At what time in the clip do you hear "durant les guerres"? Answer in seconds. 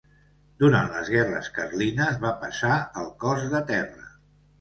0.61-1.49